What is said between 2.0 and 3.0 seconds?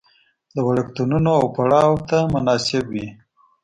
ته مناسب